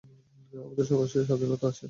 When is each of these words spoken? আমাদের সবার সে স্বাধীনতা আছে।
আমাদের 0.53 0.85
সবার 0.85 1.07
সে 1.07 1.19
স্বাধীনতা 1.25 1.65
আছে। 1.67 1.79